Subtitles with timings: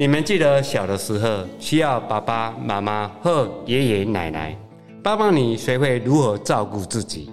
[0.00, 4.56] 你们记得小的时候需要爸爸妈妈和爷爷奶奶
[5.02, 7.28] 帮帮你学会如何照顾自己。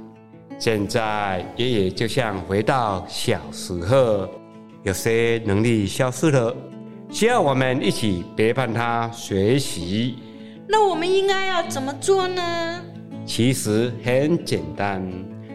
[0.57, 4.27] 现在爷爷就像回到小时候，
[4.81, 6.55] 有些能力消失了，
[7.11, 10.15] 需要我们一起陪伴他学习。
[10.67, 12.81] 那我们应该要怎么做呢？
[13.27, 15.07] 其实很简单，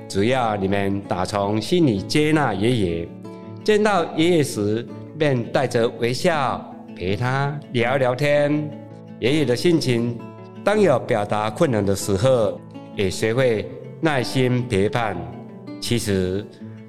[0.09, 3.09] 只要你们打从心里接纳爷爷，
[3.65, 4.87] 见到爷爷时
[5.19, 6.65] 便带着微笑
[7.01, 8.71] 陪他聊聊天。
[9.21, 10.21] 爷爷的心情，
[10.63, 12.61] 当有表达困难的时候，
[12.95, 13.67] 也学会。
[14.03, 15.15] 耐心陪伴，
[15.79, 16.47] 其实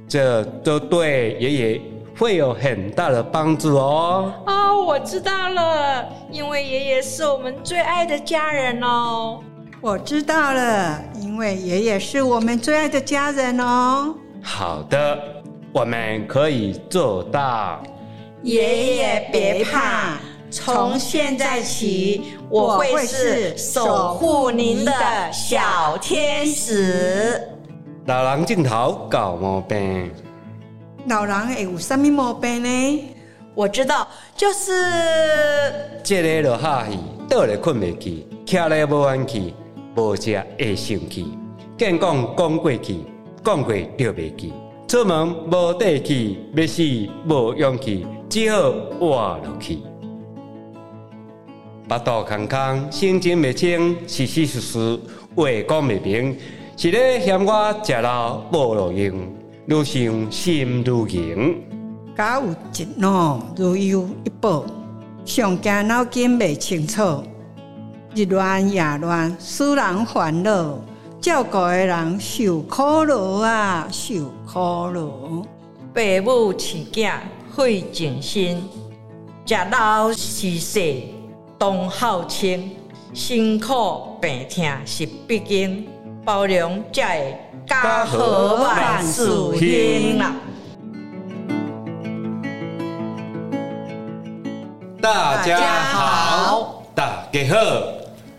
[0.07, 1.81] 这都对爷爷
[2.17, 4.33] 会有很大的帮助哦。
[4.47, 9.41] 哦，我知道了，因为爷爷是我们最爱的家人哦。
[9.81, 14.15] 我知道了，因为爷爷是我们最爱的家人哦。
[14.41, 15.19] 好的，
[15.73, 17.83] 我们可以做到。
[18.43, 20.17] 爷爷别怕。
[20.49, 24.91] 从现在起，我会是守护您的
[25.31, 27.41] 小天使。
[28.05, 30.11] 老人镜头搞毛病，
[31.07, 33.03] 老人会有什么毛病呢？
[33.55, 34.71] 我知道，就是
[36.03, 36.97] 这个落下去，
[37.29, 39.53] 倒来困未去，徛咧无安去，
[39.95, 41.37] 无食会生气，
[41.77, 43.05] 见讲讲过去，
[43.41, 44.53] 讲过就未记，
[44.85, 46.83] 出门无底气，要死
[47.29, 49.79] 无勇气，只好活落去。
[51.89, 54.99] 腹肚空空，心情未清，事事实事
[55.35, 56.37] 话讲未明，
[56.77, 59.27] 是咧嫌我食老无路用，
[59.65, 61.61] 愈想心愈硬。
[62.15, 64.63] 家有一恼，如有一宝，
[65.25, 67.21] 上惊脑筋未清楚，
[68.15, 70.79] 日乱夜乱，使人烦恼，
[71.19, 74.13] 照顾的人受苦劳啊，受
[74.47, 74.57] 苦
[74.93, 75.03] 劳。
[75.93, 77.11] 父母饲囝
[77.55, 78.63] 费尽心，
[79.45, 81.15] 食老是细。
[81.57, 82.71] 当孝亲，
[83.13, 85.87] 辛苦病痛是必经，
[86.25, 87.37] 包容才会
[87.67, 90.33] 家和万事兴啦。
[95.01, 95.59] 大家
[95.91, 97.59] 好，大家好，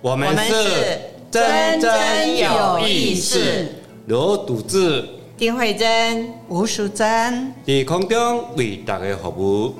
[0.00, 0.98] 我们是
[1.31, 3.69] 真真有意思。
[4.06, 5.08] 罗笃志、
[5.42, 9.75] 丁慧珍、吴淑珍在空中为大家服务。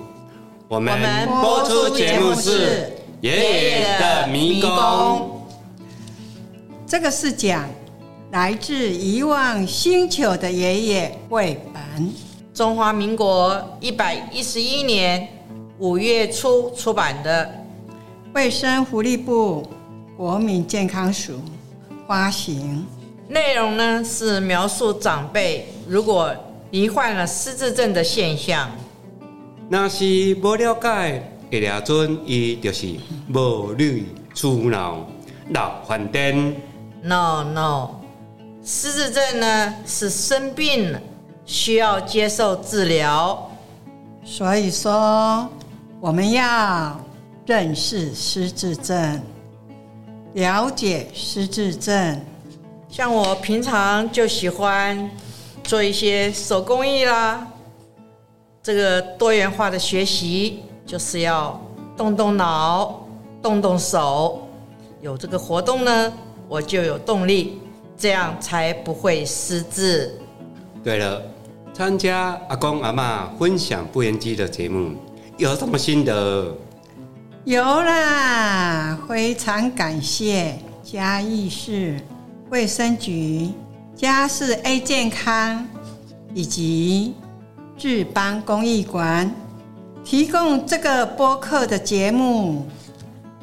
[0.67, 0.93] 我们
[1.41, 2.93] 播出节目是。
[3.21, 5.47] 爷爷的迷宫，
[6.85, 7.65] 这个是讲
[8.33, 12.13] 来自遗忘星球的爷爷绘本，
[12.53, 15.29] 中华民国一百一十一年
[15.79, 17.49] 五月初出版的，
[18.35, 19.65] 卫生福利部
[20.17, 21.35] 国民健康署
[22.09, 22.85] 发行。
[23.29, 26.35] 内容呢是描述长辈如果
[26.71, 28.71] 罹患了失智症的现象，
[29.69, 31.23] 那是不了解。
[31.51, 32.97] 一了尊，伊就是
[33.29, 35.07] 无女初闹
[35.51, 36.57] 老饭店。
[37.03, 37.91] No No，
[38.65, 41.01] 失智症呢是生病了，
[41.45, 43.51] 需要接受治疗。
[44.25, 45.47] 所以说，
[46.01, 46.99] 我们要
[47.45, 49.21] 认识失智症，
[50.33, 52.19] 了解失智症。
[52.93, 55.11] 像我平常就喜欢
[55.65, 57.47] 做一些手工艺啦，
[58.63, 60.63] 这个多元化的学习。
[60.85, 61.59] 就是要
[61.97, 63.07] 动动脑，
[63.41, 64.47] 动动手，
[65.01, 66.13] 有这个活动呢，
[66.49, 67.61] 我就有动力，
[67.97, 70.19] 这样才不会失智。
[70.83, 71.23] 对了，
[71.73, 74.97] 参加阿公阿妈分享不言机的节目，
[75.39, 76.55] 有什么心得？
[77.45, 81.99] 有啦，非常感谢嘉义市
[82.53, 83.49] 卫生局、
[83.97, 85.67] 嘉市 A 健康
[86.35, 87.15] 以及
[87.79, 89.35] 志邦公益馆。
[90.05, 92.67] 提供这个播客的节目，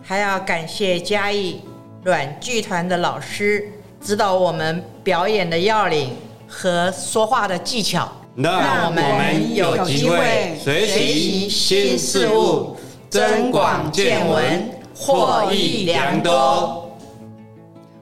[0.04, 1.60] 还要感谢嘉义
[2.04, 3.68] 软剧团的老师
[4.00, 6.12] 指导我们表演的要领
[6.48, 12.78] 和说话的技巧，让我们有机会学习新事物，
[13.10, 16.86] 增广见闻，获益良多。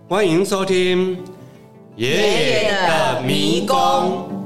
[0.10, 1.22] 欢迎收听
[1.98, 4.37] 爷爷的迷宫。